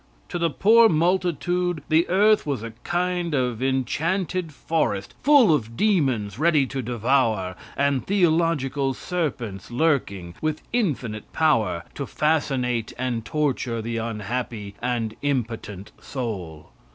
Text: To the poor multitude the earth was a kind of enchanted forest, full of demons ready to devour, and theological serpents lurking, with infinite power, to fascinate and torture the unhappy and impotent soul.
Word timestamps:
To 0.29 0.39
the 0.39 0.49
poor 0.49 0.89
multitude 0.89 1.83
the 1.87 2.09
earth 2.09 2.43
was 2.43 2.63
a 2.63 2.71
kind 2.83 3.35
of 3.35 3.61
enchanted 3.61 4.51
forest, 4.51 5.13
full 5.21 5.53
of 5.53 5.77
demons 5.77 6.39
ready 6.39 6.65
to 6.65 6.81
devour, 6.81 7.55
and 7.77 8.03
theological 8.07 8.95
serpents 8.95 9.69
lurking, 9.69 10.33
with 10.41 10.63
infinite 10.73 11.31
power, 11.33 11.83
to 11.93 12.07
fascinate 12.07 12.93
and 12.97 13.23
torture 13.23 13.79
the 13.79 13.97
unhappy 13.97 14.73
and 14.81 15.15
impotent 15.21 15.91
soul. 16.01 16.71